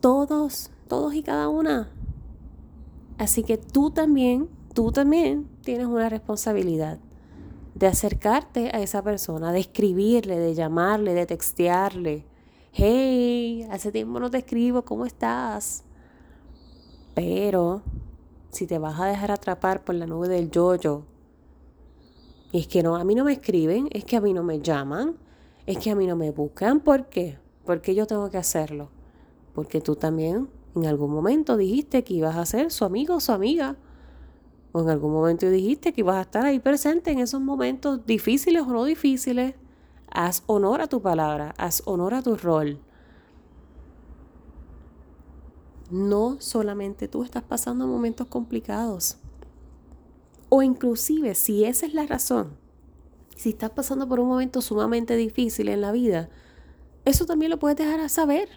Todos, 0.00 0.70
todos 0.88 1.14
y 1.14 1.22
cada 1.22 1.48
una. 1.48 1.90
Así 3.18 3.44
que 3.44 3.56
tú 3.56 3.90
también, 3.90 4.48
tú 4.74 4.92
también 4.92 5.48
tienes 5.62 5.86
una 5.86 6.08
responsabilidad 6.08 6.98
de 7.78 7.86
acercarte 7.86 8.70
a 8.74 8.80
esa 8.80 9.02
persona, 9.02 9.52
de 9.52 9.60
escribirle, 9.60 10.36
de 10.38 10.54
llamarle, 10.54 11.14
de 11.14 11.26
textearle. 11.26 12.24
Hey, 12.72 13.68
hace 13.70 13.92
tiempo 13.92 14.18
no 14.18 14.30
te 14.30 14.38
escribo, 14.38 14.82
¿cómo 14.82 15.06
estás? 15.06 15.84
Pero 17.14 17.82
si 18.50 18.66
te 18.66 18.78
vas 18.78 18.98
a 18.98 19.06
dejar 19.06 19.30
atrapar 19.30 19.84
por 19.84 19.94
la 19.94 20.06
nube 20.06 20.28
del 20.28 20.50
yoyo, 20.50 21.04
y 22.50 22.60
es 22.60 22.66
que 22.66 22.82
no, 22.82 22.96
a 22.96 23.04
mí 23.04 23.14
no 23.14 23.24
me 23.24 23.32
escriben, 23.32 23.88
es 23.92 24.04
que 24.04 24.16
a 24.16 24.20
mí 24.20 24.32
no 24.32 24.42
me 24.42 24.60
llaman, 24.60 25.16
es 25.66 25.78
que 25.78 25.90
a 25.90 25.94
mí 25.94 26.06
no 26.06 26.16
me 26.16 26.32
buscan, 26.32 26.80
¿por 26.80 27.06
qué? 27.06 27.38
¿Por 27.64 27.80
qué 27.80 27.94
yo 27.94 28.06
tengo 28.06 28.28
que 28.28 28.38
hacerlo? 28.38 28.90
Porque 29.54 29.80
tú 29.80 29.94
también 29.94 30.48
en 30.74 30.86
algún 30.86 31.12
momento 31.12 31.56
dijiste 31.56 32.02
que 32.02 32.14
ibas 32.14 32.36
a 32.36 32.46
ser 32.46 32.72
su 32.72 32.84
amigo 32.84 33.16
o 33.16 33.20
su 33.20 33.30
amiga. 33.32 33.76
O 34.72 34.82
en 34.82 34.90
algún 34.90 35.12
momento 35.12 35.48
dijiste 35.48 35.92
que 35.92 36.02
ibas 36.02 36.16
a 36.16 36.22
estar 36.22 36.44
ahí 36.44 36.58
presente 36.58 37.10
en 37.10 37.20
esos 37.20 37.40
momentos 37.40 38.04
difíciles 38.06 38.62
o 38.62 38.66
no 38.66 38.84
difíciles. 38.84 39.54
Haz 40.10 40.42
honor 40.46 40.80
a 40.80 40.86
tu 40.86 41.00
palabra, 41.02 41.54
haz 41.58 41.82
honor 41.86 42.14
a 42.14 42.22
tu 42.22 42.36
rol. 42.36 42.80
No 45.90 46.36
solamente 46.40 47.08
tú 47.08 47.22
estás 47.22 47.42
pasando 47.42 47.86
momentos 47.86 48.26
complicados. 48.26 49.18
O 50.50 50.62
inclusive, 50.62 51.34
si 51.34 51.64
esa 51.64 51.86
es 51.86 51.94
la 51.94 52.06
razón, 52.06 52.56
si 53.36 53.50
estás 53.50 53.70
pasando 53.70 54.08
por 54.08 54.20
un 54.20 54.28
momento 54.28 54.60
sumamente 54.60 55.14
difícil 55.16 55.68
en 55.68 55.80
la 55.80 55.92
vida, 55.92 56.28
eso 57.04 57.24
también 57.24 57.50
lo 57.50 57.58
puedes 57.58 57.78
dejar 57.78 58.00
a 58.00 58.08
saber. 58.08 58.48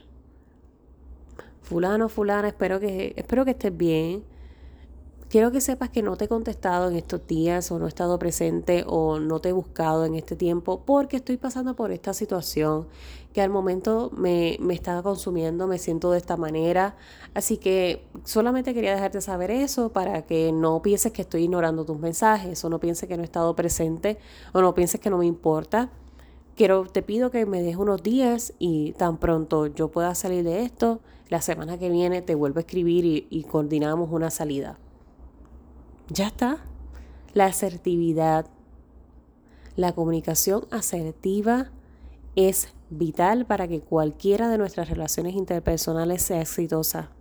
Fulano, 1.62 2.10
fulana, 2.10 2.50
espero 2.50 2.80
que, 2.80 3.14
espero 3.16 3.46
que 3.46 3.52
estés 3.52 3.76
bien. 3.76 4.24
Quiero 5.32 5.50
que 5.54 5.62
sepas 5.62 5.90
que 5.90 6.02
no 6.02 6.18
te 6.18 6.26
he 6.26 6.28
contestado 6.28 6.90
en 6.90 6.98
estos 6.98 7.26
días 7.26 7.72
o 7.72 7.80
no 7.80 7.86
he 7.86 7.88
estado 7.88 8.20
presente 8.20 8.84
o 8.86 9.18
no 9.18 9.40
te 9.40 9.48
he 9.48 9.52
buscado 9.54 10.04
en 10.04 10.16
este 10.16 10.36
tiempo 10.36 10.84
porque 10.86 11.16
estoy 11.16 11.38
pasando 11.38 11.74
por 11.74 11.94
esta 11.94 12.14
situación 12.14 12.90
que 13.32 13.42
al 13.42 13.50
momento 13.50 14.12
me, 14.14 14.58
me 14.60 14.74
está 14.74 15.02
consumiendo, 15.02 15.68
me 15.68 15.78
siento 15.78 16.12
de 16.12 16.18
esta 16.18 16.36
manera. 16.36 16.98
Así 17.34 17.56
que 17.56 18.06
solamente 18.26 18.74
quería 18.74 18.94
dejarte 18.94 19.22
saber 19.22 19.52
eso 19.52 19.94
para 19.94 20.24
que 20.24 20.52
no 20.52 20.82
pienses 20.82 21.14
que 21.14 21.22
estoy 21.22 21.44
ignorando 21.44 21.86
tus 21.86 21.98
mensajes 21.98 22.62
o 22.66 22.70
no 22.70 22.82
pienses 22.82 23.08
que 23.08 23.16
no 23.16 23.24
he 23.24 23.26
estado 23.26 23.56
presente 23.56 24.18
o 24.52 24.60
no 24.60 24.76
pienses 24.76 25.00
que 25.00 25.10
no 25.10 25.18
me 25.18 25.28
importa. 25.28 25.92
Quiero, 26.58 26.86
te 26.88 27.04
pido 27.04 27.32
que 27.32 27.46
me 27.46 27.62
des 27.62 27.78
unos 27.78 28.04
días 28.04 28.52
y 28.60 28.92
tan 28.98 29.18
pronto 29.18 29.68
yo 29.68 29.92
pueda 29.92 30.14
salir 30.14 30.44
de 30.44 30.64
esto, 30.64 31.00
la 31.30 31.40
semana 31.40 31.78
que 31.78 31.90
viene 31.90 32.22
te 32.22 32.36
vuelvo 32.36 32.58
a 32.58 32.64
escribir 32.64 33.06
y, 33.06 33.28
y 33.30 33.44
coordinamos 33.44 34.12
una 34.12 34.30
salida. 34.30 34.78
Ya 36.14 36.28
está. 36.28 36.58
La 37.34 37.46
asertividad, 37.46 38.46
la 39.78 39.94
comunicación 39.94 40.68
asertiva 40.70 41.72
es 42.36 42.68
vital 42.90 43.46
para 43.46 43.70
que 43.70 43.80
cualquiera 43.80 44.50
de 44.50 44.58
nuestras 44.58 44.90
relaciones 44.90 45.36
interpersonales 45.36 46.22
sea 46.22 46.42
exitosa. 46.42 47.12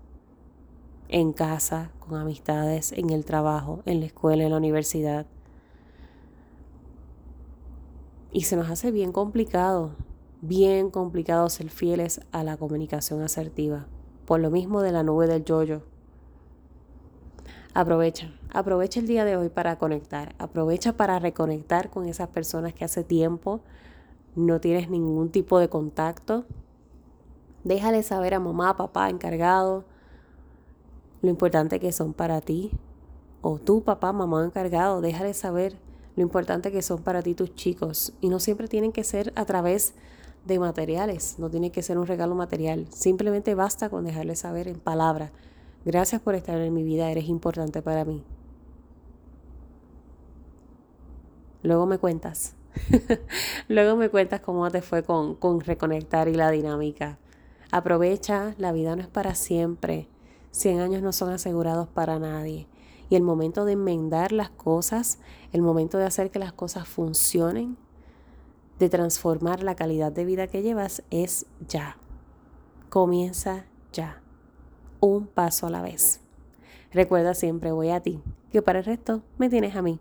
En 1.09 1.33
casa, 1.33 1.93
con 2.01 2.19
amistades, 2.19 2.91
en 2.91 3.11
el 3.11 3.25
trabajo, 3.25 3.81
en 3.87 4.01
la 4.01 4.07
escuela, 4.07 4.43
en 4.43 4.51
la 4.51 4.57
universidad. 4.57 5.27
Y 8.33 8.43
se 8.43 8.57
nos 8.57 8.71
hace 8.71 8.91
bien 8.91 9.13
complicado, 9.13 9.93
bien 10.41 10.91
complicado 10.91 11.49
ser 11.49 11.71
fieles 11.71 12.23
a 12.33 12.43
la 12.43 12.57
comunicación 12.57 13.23
asertiva. 13.23 13.87
Por 14.25 14.41
lo 14.41 14.51
mismo 14.51 14.83
de 14.83 14.91
la 14.91 15.05
nube 15.05 15.29
del 15.29 15.45
yoyo. 15.45 15.90
Aprovecha, 17.73 18.33
aprovecha 18.53 19.00
el 19.00 19.07
día 19.07 19.25
de 19.25 19.37
hoy 19.37 19.49
para 19.49 19.79
conectar, 19.79 20.35
aprovecha 20.39 20.97
para 20.97 21.19
reconectar 21.19 21.89
con 21.91 22.07
esas 22.07 22.29
personas 22.29 22.75
que 22.75 22.85
hace 22.85 23.05
tiempo 23.05 23.61
no 24.37 24.61
tienes 24.61 24.89
ningún 24.89 25.31
tipo 25.31 25.59
de 25.59 25.69
contacto. 25.69 26.45
Déjale 27.65 28.03
saber 28.03 28.35
a 28.35 28.41
mamá, 28.41 28.77
papá, 28.77 29.11
encargado, 29.11 29.85
lo 31.23 31.31
importante 31.31 31.81
que 31.81 31.93
son 31.93 32.12
para 32.12 32.41
ti. 32.41 32.71
O 33.43 33.59
tú, 33.59 33.83
papá, 33.83 34.12
mamá, 34.12 34.45
encargado, 34.45 35.00
déjale 35.00 35.35
saber 35.35 35.77
lo 36.17 36.23
importante 36.23 36.71
que 36.71 36.83
son 36.83 37.03
para 37.03 37.23
ti 37.23 37.35
tus 37.35 37.55
chicos. 37.55 38.12
Y 38.21 38.29
no 38.29 38.39
siempre 38.39 38.69
tienen 38.69 38.93
que 38.93 39.05
ser 39.05 39.33
a 39.37 39.45
través 39.45 39.95
de 40.47 40.59
materiales, 40.59 41.39
no 41.39 41.50
tiene 41.50 41.71
que 41.71 41.83
ser 41.83 41.99
un 41.99 42.07
regalo 42.07 42.35
material. 42.35 42.87
Simplemente 42.91 43.55
basta 43.55 43.91
con 43.91 44.05
dejarle 44.05 44.37
saber 44.37 44.69
en 44.69 44.79
palabras. 44.79 45.33
Gracias 45.84 46.21
por 46.21 46.34
estar 46.34 46.58
en 46.58 46.75
mi 46.75 46.82
vida, 46.82 47.10
eres 47.10 47.25
importante 47.25 47.80
para 47.80 48.04
mí. 48.04 48.23
Luego 51.62 51.86
me 51.86 51.99
cuentas. 51.99 52.54
Luego 53.69 53.97
me 53.97 54.08
cuentas 54.08 54.40
cómo 54.40 54.71
te 54.71 54.82
fue 54.82 55.02
con, 55.02 55.34
con 55.34 55.60
reconectar 55.60 56.28
y 56.28 56.34
la 56.34 56.50
dinámica. 56.50 57.19
Aprovecha, 57.71 58.54
la 58.58 58.73
vida 58.73 58.97
no 58.97 59.02
es 59.02 59.08
para 59.08 59.34
siempre. 59.34 60.08
100 60.50 60.80
años 60.80 61.02
no 61.02 61.12
son 61.12 61.30
asegurados 61.30 61.88
para 61.88 62.19
nadie. 62.19 62.66
Y 63.08 63.16
el 63.16 63.23
momento 63.23 63.64
de 63.64 63.73
enmendar 63.73 64.32
las 64.32 64.50
cosas, 64.50 65.19
el 65.52 65.62
momento 65.62 65.99
de 65.99 66.04
hacer 66.04 66.30
que 66.30 66.38
las 66.38 66.52
cosas 66.52 66.88
funcionen, 66.88 67.76
de 68.78 68.88
transformar 68.88 69.62
la 69.62 69.76
calidad 69.76 70.12
de 70.12 70.25
vida 70.25 70.47
que 70.47 70.62
llevas 70.62 71.02
es 71.10 71.47
ya. 71.69 71.97
Comienza 72.88 73.66
ya. 73.93 74.20
Un 75.00 75.26
paso 75.26 75.67
a 75.67 75.71
la 75.71 75.80
vez. 75.80 76.21
Recuerda 76.93 77.34
siempre, 77.34 77.73
voy 77.73 77.91
a 77.91 78.00
ti, 78.00 78.21
que 78.52 78.60
para 78.60 78.80
el 78.80 78.84
resto 78.84 79.23
me 79.39 79.49
tienes 79.49 79.75
a 79.75 79.82
mí. 79.82 79.99